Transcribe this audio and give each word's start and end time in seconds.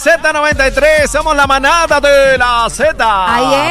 Z93, 0.00 1.08
somos 1.10 1.34
la 1.34 1.48
manada 1.48 2.00
de 2.00 2.38
la 2.38 2.68
Z. 2.70 2.94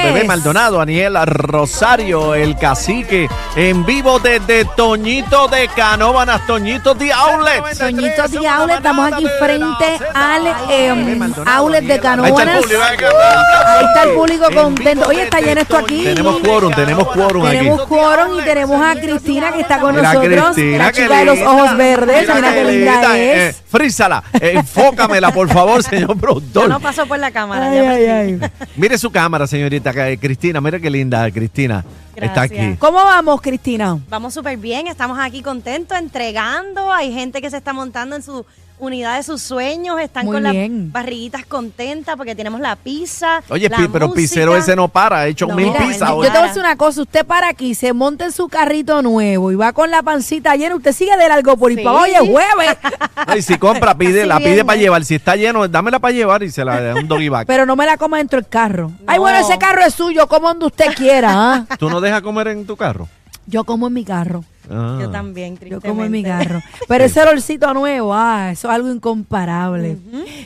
Bebé 0.03 0.25
Maldonado, 0.25 0.81
Aniel 0.81 1.17
Rosario, 1.25 2.35
el 2.35 2.57
cacique, 2.57 3.29
en 3.55 3.85
vivo 3.85 4.19
desde 4.19 4.65
Toñito 4.65 5.47
de 5.47 5.69
Canóbanas, 5.69 6.45
Toñito 6.45 6.93
de 6.95 7.13
Outlet. 7.13 7.77
Toñito 7.77 8.27
de 8.27 8.45
Outlet, 8.45 8.75
estamos 8.75 9.13
aquí 9.13 9.25
frente 9.39 9.99
al 10.13 10.47
eh, 10.69 11.31
Outlet 11.45 11.85
de 11.85 11.97
Canóvanas. 12.01 12.65
Ahí 12.65 13.85
está 13.85 14.03
el 14.03 14.09
público 14.13 14.47
contento. 14.53 15.07
Oye, 15.07 15.23
está 15.23 15.39
lleno 15.39 15.61
esto 15.61 15.77
aquí. 15.77 16.03
Tenemos 16.03 16.39
quórum, 16.41 16.73
tenemos 16.73 17.07
quórum 17.07 17.45
aquí. 17.45 17.57
Tenemos 17.57 17.85
quórum 17.87 18.37
y 18.37 18.41
tenemos 18.43 18.85
a 18.85 18.95
Cristina 18.99 19.53
que 19.53 19.61
está 19.61 19.79
con 19.79 19.95
Mira, 19.95 20.11
nosotros. 20.13 20.43
Cristina, 20.55 20.77
la 20.87 20.91
chica 20.91 21.17
de 21.19 21.25
los 21.25 21.39
ojos 21.39 21.77
verdes. 21.77 22.27
Mira 22.35 22.53
qué 22.53 22.63
linda 22.65 22.91
linda, 22.95 23.17
es. 23.17 23.55
eh, 23.55 23.61
frízala, 23.71 24.23
eh, 24.33 24.51
enfócamela, 24.55 25.31
por 25.31 25.47
favor, 25.47 25.81
señor 25.81 26.16
Yo 26.17 26.21
productor. 26.21 26.69
no 26.69 26.79
paso 26.79 27.05
por 27.07 27.19
la 27.19 27.31
cámara. 27.31 27.69
Ay, 27.69 27.77
ya 27.77 27.89
ay, 27.91 28.09
aprendí. 28.09 28.45
ay. 28.45 28.67
Mire 28.75 28.97
su 28.97 29.09
cámara, 29.11 29.47
señorita 29.47 29.91
eh, 30.09 30.17
Cristina, 30.17 30.59
mire 30.61 30.79
qué 30.81 30.89
linda 30.89 31.29
Cristina. 31.31 31.83
Está 32.15 32.41
aquí. 32.43 32.75
¿Cómo 32.79 32.97
vamos, 32.97 33.41
Cristina? 33.41 33.99
Vamos 34.09 34.33
súper 34.33 34.57
bien, 34.57 34.87
estamos 34.87 35.19
aquí 35.19 35.41
contentos, 35.43 35.97
entregando. 35.97 36.91
Hay 36.91 37.13
gente 37.13 37.41
que 37.41 37.49
se 37.49 37.57
está 37.57 37.73
montando 37.73 38.15
en 38.15 38.23
su 38.23 38.43
unidad 38.79 39.17
de 39.17 39.23
sus 39.23 39.41
sueños, 39.41 39.99
están 39.99 40.25
Muy 40.25 40.35
con 40.41 40.51
bien. 40.51 40.83
las 40.85 40.91
barriguitas 40.93 41.45
contentas 41.45 42.15
porque 42.15 42.35
tenemos 42.35 42.59
la 42.61 42.75
pizza. 42.75 43.41
Oye, 43.49 43.69
la 43.69 43.77
pi- 43.77 43.87
pero 43.91 44.07
música. 44.07 44.21
Pisero 44.21 44.55
ese 44.55 44.75
no 44.75 44.87
para, 44.87 45.19
ha 45.21 45.27
hecho 45.27 45.47
No, 45.47 45.55
mil 45.55 45.67
mira, 45.67 45.79
pizzas 45.79 46.09
yo 46.09 46.15
hoy. 46.17 46.27
Yo 46.27 46.31
te 46.31 46.37
voy 46.37 46.45
a 46.45 46.47
decir 46.49 46.61
una 46.61 46.75
cosa, 46.77 47.01
usted 47.01 47.25
para 47.25 47.49
aquí, 47.49 47.73
se 47.75 47.93
monta 47.93 48.25
en 48.25 48.31
su 48.31 48.47
carrito 48.47 49.01
nuevo 49.01 49.51
y 49.51 49.55
va 49.55 49.73
con 49.73 49.89
la 49.89 50.03
pancita 50.03 50.55
llena, 50.55 50.75
usted 50.75 50.91
sigue 50.93 51.17
de 51.17 51.27
largo 51.27 51.57
por 51.57 51.71
ir 51.71 51.79
Sí. 51.79 51.83
para 51.83 51.97
hoy 51.99 52.11
es 52.11 52.19
jueves, 52.19 52.77
Ay, 53.15 53.41
si 53.41 53.57
compra, 53.57 53.95
pide, 53.97 54.21
Así 54.21 54.27
la 54.29 54.37
pide 54.37 54.47
viene. 54.49 54.65
para 54.65 54.79
llevar. 54.79 55.05
Si 55.05 55.15
está 55.15 55.35
lleno, 55.35 55.67
dámela 55.67 55.99
para 55.99 56.13
llevar 56.13 56.43
y 56.43 56.51
se 56.51 56.63
la 56.63 56.79
da 56.79 56.95
un 56.95 57.07
doggy 57.07 57.29
bag. 57.29 57.47
pero 57.47 57.65
no 57.65 57.75
me 57.75 57.85
la 57.85 57.97
coma 57.97 58.17
dentro 58.17 58.39
del 58.39 58.47
carro. 58.49 58.91
Ay, 59.07 59.17
No. 59.17 59.21
bueno, 59.23 59.39
ese 59.39 59.57
carro 59.57 59.81
es 59.83 59.93
suyo, 59.95 60.27
como 60.27 60.49
donde 60.49 60.65
usted 60.67 60.93
quiera, 60.95 61.29
¿ah? 61.33 61.65
¿Tú 61.79 61.89
no 61.89 61.99
dejas 61.99 62.21
comer 62.21 62.49
en 62.49 62.65
tu 62.67 62.75
carro? 62.77 63.07
Yo 63.47 63.63
como 63.63 63.87
en 63.87 63.93
mi 63.93 64.03
carro. 64.03 64.43
Ah. 64.69 64.97
Yo 65.01 65.09
también, 65.09 65.53
Yo 65.53 65.59
tristemente. 65.59 65.89
como 65.89 66.03
en 66.03 66.11
mi 66.11 66.23
carro. 66.23 66.61
Pero 66.87 67.03
ese 67.03 67.21
olorcito 67.21 67.73
nuevo, 67.73 68.13
ah, 68.13 68.51
eso 68.51 68.67
es 68.69 68.73
algo 68.73 68.89
incomparable. 68.91 69.97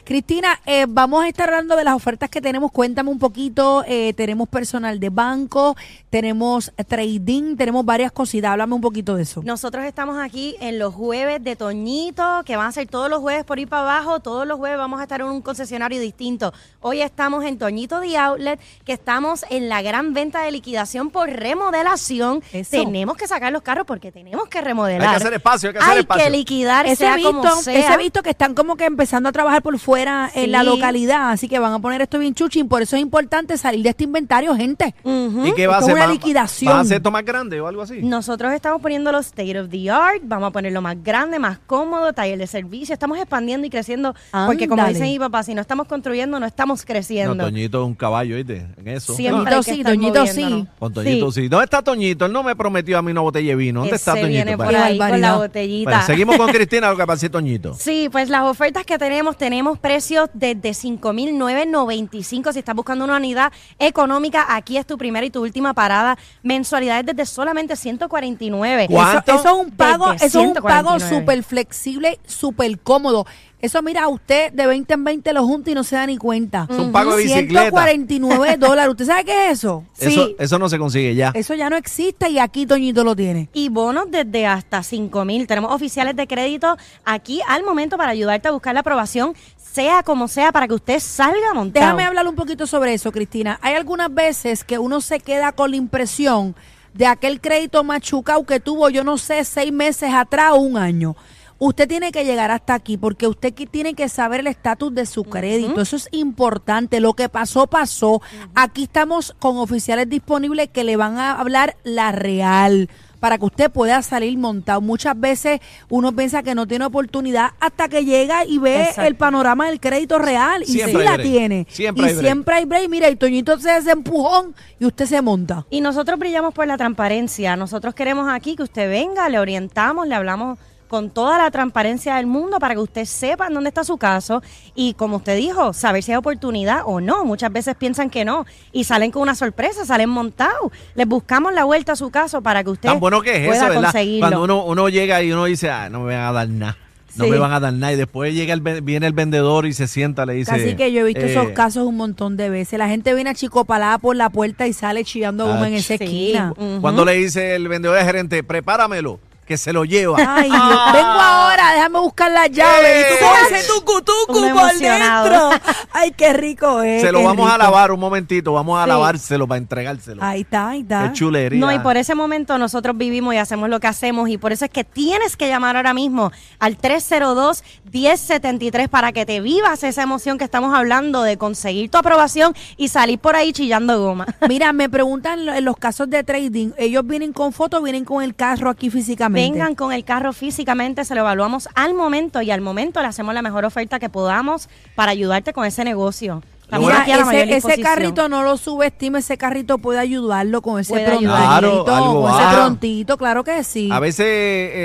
Cristina, 0.04 0.60
eh, 0.66 0.86
vamos 0.88 1.24
a 1.24 1.28
estar 1.28 1.50
hablando 1.50 1.76
de 1.76 1.84
las 1.84 1.96
ofertas 1.96 2.30
que 2.30 2.42
tenemos. 2.42 2.72
Cuéntame 2.72 3.10
un 3.10 3.20
poquito. 3.20 3.84
eh, 3.88 4.14
tenemos 4.16 4.48
personal 4.50 5.00
de 5.00 5.10
banco, 5.10 5.76
tenemos 6.10 6.72
trading, 6.88 7.56
tenemos 7.56 7.86
varias 7.86 8.12
cositas. 8.12 8.52
Háblame 8.52 8.76
un 8.76 8.82
poquito 8.82 9.16
de 9.16 9.24
eso. 9.24 9.42
Nosotros 9.44 9.86
estamos 9.86 10.18
aquí 10.18 10.56
en 10.60 10.80
los 10.80 10.94
jueves 10.94 11.44
de 11.44 11.56
Toñito, 11.56 12.42
que 12.46 12.56
van 12.58 12.68
a 12.68 12.72
ser 12.72 12.88
todos 12.88 13.10
los 13.10 13.20
jueves 13.20 13.44
por 13.44 13.60
ir 13.60 13.68
para 13.68 13.84
abajo. 13.84 14.20
Todos 14.20 14.46
los 14.48 14.58
jueves 14.58 14.78
vamos 14.78 15.00
a 15.00 15.04
estar 15.04 15.22
en 15.22 15.28
un 15.28 15.42
concesionario 15.42 16.00
distinto. 16.02 16.54
Hoy 16.82 17.02
estamos 17.02 17.44
en 17.46 17.58
Toñito 17.58 18.00
de 18.00 18.18
Outlet, 18.18 18.60
que 18.84 18.94
estamos 18.94 19.46
en 19.50 19.70
la 19.70 19.82
gran 19.82 20.14
venta 20.14 20.42
de 20.44 20.52
liquidación 20.52 21.10
por 21.10 21.30
remodelación. 21.30 22.44
Eso. 22.54 22.72
Tenemos 22.72 23.18
que 23.18 23.28
sacar 23.28 23.52
los 23.52 23.62
carros 23.62 23.86
porque 23.86 24.11
tenemos 24.12 24.48
que 24.48 24.62
remodelar. 24.62 25.02
Hay 25.02 25.10
que 25.10 25.16
hacer 25.16 25.34
espacio, 25.34 25.70
hay 25.70 25.74
que 25.74 25.80
hacer 25.80 25.94
Hay 25.94 26.00
espacio. 26.00 26.24
que 26.26 26.30
liquidar, 26.32 26.86
Ese 26.86 26.96
sea 26.98 27.16
visto, 27.16 27.32
como 27.32 27.56
sea. 27.56 27.78
ese 27.80 27.98
visto 27.98 28.22
que 28.24 28.30
están 28.32 28.54
como 28.54 28.76
que 28.76 28.86
empezando 28.86 29.30
a 29.30 29.32
trabajar 29.32 29.62
por 29.62 29.78
fuera 29.80 30.30
en 30.34 30.52
la 30.52 30.60
Sí. 30.62 30.66
localidad, 30.66 31.32
así 31.32 31.48
que 31.48 31.60
van 31.60 31.74
a 31.74 31.80
poner 31.80 32.02
esto 32.02 32.20
bien 32.20 32.34
chuchín. 32.36 32.68
Por 32.68 32.82
eso 32.82 32.96
es 32.96 33.02
importante 33.02 33.58
salir 33.58 33.84
de 33.84 33.90
este 33.90 34.04
inventario, 34.04 34.56
gente. 34.56 34.94
¿Y 35.04 35.54
qué 35.54 35.68
va 35.68 35.76
a 35.76 35.80
Esto 35.80 35.86
hacer? 35.86 35.94
una 35.96 36.06
¿Va- 36.08 36.12
liquidación. 36.12 36.74
¿Va 36.74 36.78
a 36.78 36.82
hacer 36.82 36.98
esto 36.98 37.12
más 37.12 37.24
grande 37.26 37.60
o 37.62 37.68
algo 37.68 37.82
así? 37.82 38.02
Nosotros 38.02 38.54
estamos 38.54 38.82
poniendo 38.82 39.12
los 39.12 39.28
state 39.28 39.60
of 39.60 39.70
the 39.70 39.90
art, 39.90 40.22
vamos 40.24 40.50
a 40.50 40.52
ponerlo 40.52 40.82
más 40.82 41.02
grande, 41.04 41.40
más 41.40 41.60
cómodo, 41.66 42.14
taller 42.14 42.38
de 42.38 42.48
servicio, 42.48 42.94
estamos 42.94 43.18
expandiendo 43.18 43.66
y 43.68 43.70
creciendo, 43.70 44.14
porque 44.46 44.68
como 44.68 44.82
Ándale. 44.82 45.00
dice 45.00 45.10
mi 45.12 45.20
papá, 45.20 45.44
si 45.44 45.54
no 45.56 45.62
estamos 45.62 45.88
construyendo, 45.88 46.40
no 46.40 46.46
estamos 46.46 46.82
No, 46.82 46.86
creciendo. 46.86 47.44
Toñito 47.46 47.82
es 47.82 47.88
un 47.88 47.96
caballo, 47.96 48.36
¿viste? 48.36 48.68
En 48.78 48.88
eso. 48.88 49.14
Siempre 49.14 49.44
Toñito 49.44 49.56
hay 49.56 49.64
que 49.64 49.72
sí, 49.74 49.80
estar 49.80 49.94
Toñito 49.94 50.28
sí. 50.28 50.68
Con 50.80 50.94
Toñito 50.94 51.32
sí. 51.32 51.48
¿Dónde 51.48 51.66
está 51.66 51.82
Toñito? 51.82 52.26
Él 52.26 52.34
no 52.34 52.44
me 52.44 52.56
prometió 52.56 52.98
a 52.98 53.02
mí 53.02 53.12
una 53.12 53.22
botella 53.22 53.50
de 53.50 53.56
vino. 53.56 53.84
¿Dónde 53.92 53.96
está 53.98 54.12
Ese 54.12 54.22
Toñito? 54.22 54.28
viene 54.46 54.58
por 54.58 54.66
Vale. 54.68 54.78
Qué 54.78 54.84
ahí 54.84 54.92
con 54.98 55.00
barbaridad. 55.00 55.32
la 55.32 55.38
botellita. 55.38 55.92
Vale, 55.92 56.06
seguimos 56.06 56.38
con 56.38 56.48
Cristina, 56.52 56.90
lo 56.90 56.98
que 56.98 57.06
pasa 57.08 57.26
es 57.26 57.32
Toñito. 57.32 57.74
Sí, 57.76 58.10
pues 58.12 58.30
las 58.30 58.44
ofertas 58.44 58.86
que 58.86 58.98
tenemos, 58.98 59.38
tenemos 59.38 59.78
precios 59.80 60.30
desde 60.34 60.72
5.995. 60.74 62.54
Si 62.54 62.60
estás 62.60 62.76
buscando 62.76 63.06
una 63.06 63.18
unidad 63.18 63.52
económica, 63.80 64.46
aquí 64.50 64.78
es 64.78 64.86
tu 64.86 64.98
primera 64.98 65.26
y 65.26 65.30
tu 65.30 65.42
última 65.42 65.74
parada. 65.74 66.18
Mensualidades 66.44 67.06
desde 67.06 67.26
solamente 67.26 67.76
149. 67.76 68.88
¿Cuánto? 68.90 69.32
Eso, 69.32 69.40
eso 69.42 69.50
es 69.62 69.66
un 69.66 69.72
pago, 69.72 70.12
Desde 70.14 70.26
eso 70.28 70.42
es 70.42 70.48
un 70.48 70.54
pago 70.54 70.90
149. 71.00 71.20
súper 71.20 71.44
flexible, 71.44 72.20
súper 72.26 72.80
cómodo. 72.80 73.26
Eso, 73.62 73.82
mira, 73.82 74.08
usted 74.08 74.52
de 74.54 74.66
20 74.68 74.94
en 74.94 75.04
20 75.04 75.34
lo 75.34 75.46
junta 75.46 75.72
y 75.72 75.74
no 75.76 75.84
se 75.84 75.96
da 75.96 76.06
ni 76.08 76.18
cuenta. 76.18 76.68
Es 76.70 76.78
un 76.78 76.92
pago 76.92 77.16
de 77.16 77.24
bicicleta. 77.24 77.70
149 77.70 78.58
dólares. 78.60 78.92
¿Usted 78.92 79.06
sabe 79.06 79.24
qué 79.26 79.46
es 79.48 79.60
eso? 79.60 79.84
Eso, 80.00 80.26
Sí. 80.28 80.36
eso 80.40 80.60
no 80.60 80.68
se 80.70 80.78
consigue 80.78 81.14
ya. 81.16 81.32
Eso 81.34 81.54
ya 81.54 81.70
no 81.70 81.76
existe 81.78 82.30
y 82.30 82.40
aquí 82.40 82.66
Toñito 82.66 83.04
lo 83.04 83.16
tiene. 83.16 83.50
Y 83.54 83.70
bonos 83.70 84.06
desde 84.10 84.48
hasta 84.48 84.82
5 84.84 85.26
mil. 85.26 85.46
Tenemos 85.48 85.72
oficiales 85.74 86.16
de 86.16 86.28
crédito 86.28 86.78
aquí 87.06 87.40
al 87.48 87.64
momento 87.64 87.98
para 87.98 88.12
ayudarte 88.12 88.48
a 88.48 88.52
buscar 88.52 88.74
la 88.74 88.80
aprobación, 88.82 89.34
sea 89.58 90.04
como 90.04 90.28
sea, 90.28 90.52
para 90.52 90.68
que 90.68 90.74
usted 90.74 91.00
salga 91.00 91.54
montado. 91.54 91.86
Déjame 91.86 92.04
hablar 92.04 92.28
un 92.28 92.36
poquito 92.36 92.66
sobre 92.68 92.94
eso, 92.94 93.12
Cristina. 93.12 93.60
Hay 93.62 93.76
algunas 93.76 94.14
veces 94.14 94.64
que 94.64 94.78
uno 94.80 95.02
se 95.02 95.20
queda 95.20 95.52
con 95.52 95.72
la 95.72 95.78
impresión 95.78 96.56
de 96.94 97.06
aquel 97.06 97.40
crédito 97.40 97.84
machucado 97.86 98.44
que 98.46 98.60
tuvo, 98.60 98.90
yo 98.90 99.04
no 99.06 99.18
sé, 99.18 99.46
seis 99.46 99.72
meses 99.72 100.12
atrás 100.14 100.52
o 100.54 100.58
un 100.58 100.76
año. 100.78 101.16
Usted 101.64 101.88
tiene 101.88 102.12
que 102.12 102.26
llegar 102.26 102.50
hasta 102.50 102.74
aquí 102.74 102.98
porque 102.98 103.28
usted 103.28 103.54
tiene 103.70 103.94
que 103.94 104.10
saber 104.10 104.40
el 104.40 104.48
estatus 104.48 104.96
de 104.96 105.06
su 105.06 105.24
crédito. 105.26 105.80
Eso 105.80 105.96
es 105.96 106.08
importante. 106.10 107.00
Lo 107.00 107.14
que 107.14 107.30
pasó, 107.30 107.68
pasó. 107.68 108.20
Aquí 108.56 108.86
estamos 108.86 109.36
con 109.38 109.58
oficiales 109.58 110.10
disponibles 110.10 110.70
que 110.70 110.84
le 110.84 110.96
van 110.96 111.20
a 111.20 111.34
hablar 111.40 111.78
la 111.84 112.12
real 112.12 112.90
para 113.20 113.38
que 113.38 113.46
usted 113.46 113.70
pueda 113.70 114.02
salir 114.02 114.36
montado. 114.40 114.82
Muchas 114.82 115.20
veces 115.20 115.60
uno 115.88 116.12
piensa 116.16 116.42
que 116.42 116.56
no 116.56 116.66
tiene 116.66 116.86
oportunidad 116.86 117.52
hasta 117.60 117.88
que 117.90 118.06
llega 118.06 118.44
y 118.44 118.58
ve 118.58 118.82
Exacto. 118.82 119.04
el 119.04 119.14
panorama 119.14 119.68
del 119.68 119.80
crédito 119.80 120.18
real 120.18 120.64
y 120.64 120.66
Siempre 120.66 121.04
sí 121.04 121.06
la 121.06 121.14
break. 121.14 121.28
tiene. 121.30 121.68
Siempre 121.70 122.06
y 122.06 122.10
hay 122.10 122.16
siempre 122.16 122.56
hay 122.56 122.66
break. 122.66 122.90
Mira, 122.90 123.08
y 123.08 123.16
Toñito 123.18 123.60
se 123.60 123.70
hace 123.70 123.92
empujón 123.92 124.56
y 124.80 124.86
usted 124.88 125.06
se 125.06 125.22
monta. 125.22 125.68
Y 125.70 125.82
nosotros 125.82 126.18
brillamos 126.18 126.56
por 126.56 126.66
la 126.66 126.76
transparencia. 126.78 127.56
Nosotros 127.56 127.94
queremos 127.94 128.28
aquí 128.34 128.56
que 128.56 128.64
usted 128.64 128.90
venga, 128.90 129.30
le 129.30 129.38
orientamos, 129.38 130.08
le 130.08 130.16
hablamos 130.16 130.58
con 130.92 131.10
toda 131.10 131.38
la 131.38 131.50
transparencia 131.52 132.16
del 132.18 132.28
mundo 132.28 132.60
para 132.60 132.74
que 132.74 132.82
usted 132.82 133.06
sepa 133.06 133.48
en 133.48 133.54
dónde 133.54 133.70
está 133.70 133.86
su 133.86 133.96
caso 133.96 134.44
y 134.76 134.94
como 134.96 135.16
usted 135.18 135.38
dijo, 135.38 135.72
saber 135.72 136.04
si 136.04 136.12
hay 136.12 136.18
oportunidad 136.18 136.82
o 136.86 137.00
no. 137.00 137.24
Muchas 137.24 137.50
veces 137.50 137.76
piensan 137.78 138.10
que 138.10 138.26
no 138.26 138.46
y 138.74 138.84
salen 138.84 139.10
con 139.10 139.22
una 139.22 139.34
sorpresa, 139.34 139.86
salen 139.86 140.10
montados. 140.10 140.70
Les 140.96 141.08
buscamos 141.08 141.54
la 141.54 141.64
vuelta 141.64 141.94
a 141.94 141.96
su 141.96 142.10
caso 142.12 142.42
para 142.42 142.62
que 142.66 142.72
usted 142.72 142.90
Tan 142.90 143.00
bueno 143.00 143.22
que 143.22 143.38
es 143.38 143.48
pueda 143.48 143.56
eso, 143.62 143.68
¿verdad? 143.70 143.84
conseguirlo. 143.84 144.20
Cuando 144.20 144.44
uno, 144.44 144.66
uno 144.66 144.90
llega 144.90 145.24
y 145.24 145.32
uno 145.32 145.46
dice, 145.46 145.70
ah, 145.70 145.90
no 145.90 146.02
me 146.02 146.14
van 146.14 146.26
a 146.26 146.32
dar 146.34 146.50
nada. 146.50 146.78
No 147.16 147.24
Sí. 147.26 147.32
me 147.32 147.38
van 147.40 147.52
a 147.54 147.60
dar 147.62 147.72
nada. 147.74 147.94
Y 147.94 147.96
después 147.96 148.34
llega 148.34 148.54
el, 148.54 148.60
viene 148.60 149.08
el 149.08 149.14
vendedor 149.14 149.66
y 149.66 149.74
se 149.74 149.88
sienta, 149.88 150.26
le 150.26 150.34
dice. 150.34 150.52
Así 150.52 150.76
que 150.76 150.92
yo 150.92 151.02
he 151.02 151.04
visto 151.04 151.22
eh, 151.26 151.32
esos 151.32 151.50
casos 151.52 151.86
un 151.86 151.96
montón 151.98 152.36
de 152.38 152.50
veces. 152.50 152.78
La 152.80 152.88
gente 152.90 153.14
viene 153.14 153.30
achicopalada 153.30 153.98
por 153.98 154.16
la 154.18 154.30
puerta 154.30 154.68
y 154.68 154.74
sale 154.74 155.04
chillando 155.06 155.46
goma 155.46 155.68
en 155.70 155.74
Ach. 155.76 155.80
esa 155.80 155.94
esquina. 155.96 156.54
ujú. 156.58 156.80
Cuando 156.82 157.04
le 157.06 157.14
dice 157.14 157.56
el 157.56 157.68
vendedor 157.70 157.98
de 157.98 158.04
gerente, 158.06 158.44
prepáramelo, 158.44 159.20
que 159.52 159.58
se 159.58 159.74
lo 159.74 159.84
lleva. 159.84 160.16
Ay, 160.18 160.50
Dios, 160.50 160.94
vengo 160.94 161.10
ahora, 161.10 161.74
déjame 161.74 162.00
buscar 162.00 162.32
la 162.32 162.48
llave. 162.48 163.02
Y 163.02 163.04
tú 163.04 163.26
Eh. 163.26 163.28
con 163.28 163.54
ese 163.58 163.68
tucutucu 163.68 164.38
Uno 164.40 164.54
por 164.56 164.74
dentro. 164.78 165.50
Ay, 165.92 166.12
qué 166.12 166.32
rico 166.32 166.82
es. 166.82 167.02
se 167.02 167.12
lo 167.12 167.22
vamos 167.22 167.52
a 167.52 167.58
lavar 167.58 167.92
un 167.92 168.00
momentito, 168.00 168.54
vamos 168.54 168.80
a 168.80 168.84
Sí. 168.84 168.88
lavárselo 168.90 169.46
para 169.48 169.58
entregárselo. 169.58 170.24
Ahí 170.24 170.42
está, 170.42 170.70
ahí 170.70 170.82
está. 170.82 171.10
Qué 171.10 171.14
chulería. 171.18 171.60
No, 171.60 171.70
y 171.70 171.80
por 171.80 171.98
ese 171.98 172.16
momento 172.16 172.58
nosotros 172.58 172.98
vivimos 172.98 173.34
y 173.34 173.38
hacemos 173.38 173.68
lo 173.68 173.82
que 173.82 173.88
hacemos 173.88 174.30
y 174.30 174.38
por 174.38 174.54
eso 174.54 174.64
es 174.64 174.72
que 174.72 174.86
tienes 174.86 175.36
que 175.36 175.50
llamar 175.50 175.76
ahora 175.76 175.94
mismo 175.94 176.32
al 176.60 176.78
302-1073 176.78 178.88
para 178.88 179.12
que 179.12 179.26
te 179.26 179.42
vivas 179.42 179.84
esa 179.84 180.04
emoción 180.04 180.38
que 180.38 180.46
estamos 180.46 180.74
hablando 180.74 181.24
de 181.24 181.38
conseguir 181.38 181.90
tu 181.92 181.98
aprobación 181.98 182.56
y 182.78 182.88
salir 182.88 183.20
por 183.20 183.36
ahí 183.36 183.52
chillando 183.52 184.00
goma. 184.00 184.26
Mira, 184.48 184.72
me 184.74 184.88
preguntan 184.90 185.48
en 185.50 185.66
los 185.66 185.76
casos 185.78 186.10
de 186.10 186.24
trading, 186.24 186.72
¿ellos 186.78 187.06
vienen 187.06 187.34
con 187.34 187.52
foto 187.52 187.80
o 187.80 187.82
vienen 187.82 188.06
con 188.06 188.24
el 188.24 188.34
carro 188.36 188.70
aquí 188.70 188.90
físicamente? 188.90 189.41
Vengan 189.42 189.74
con 189.74 189.92
el 189.92 190.04
carro 190.04 190.34
físicamente, 190.34 191.04
se 191.04 191.16
lo 191.16 191.22
evaluamos 191.22 191.68
al 191.74 191.96
momento 191.96 192.44
y 192.44 192.52
al 192.52 192.62
momento 192.62 193.02
le 193.02 193.08
hacemos 193.08 193.34
la 193.34 193.42
mejor 193.42 193.66
oferta 193.66 193.98
que 193.98 194.08
podamos 194.08 194.70
para 194.94 195.14
ayudarte 195.14 195.52
con 195.52 195.66
ese 195.66 195.84
negocio. 195.84 196.44
Mira, 196.80 197.02
aquí 197.02 197.12
a 197.12 197.18
la 197.18 197.26
mayor 197.26 197.50
ese, 197.50 197.58
ese 197.74 197.82
carrito 197.82 198.30
no 198.30 198.44
lo 198.44 198.58
subestime, 198.58 199.20
ese 199.20 199.38
carrito 199.38 199.78
puede 199.78 200.00
ayudarlo 200.00 200.62
con 200.62 200.80
ese 200.80 200.94
Puede 200.94 201.06
prontito, 201.06 201.34
ayudar. 201.34 201.60
Claro, 201.60 201.86
algo 201.96 202.22
con 202.24 202.32
va. 202.32 202.42
ese 202.50 202.56
prontito, 202.58 203.18
claro 203.18 203.44
que 203.44 203.64
sí. 203.64 203.90
A 203.92 204.00
veces 204.00 204.26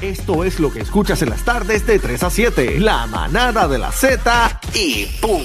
Esto 0.00 0.42
es 0.42 0.58
lo 0.58 0.72
que 0.72 0.80
escuchas 0.80 1.22
en 1.22 1.30
las 1.30 1.42
tardes 1.44 1.86
de 1.86 1.98
3 2.00 2.22
a 2.24 2.30
7. 2.30 2.80
La 2.80 3.06
manada 3.06 3.68
de 3.68 3.78
la 3.78 3.92
Z 3.92 4.60
y 4.74 5.06
¡pum! 5.20 5.40